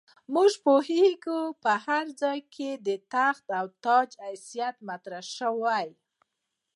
[0.33, 1.39] موږ پوهېږو
[1.85, 5.87] هر ځای چې د تخت او تاج حیثیت مطرح شوی.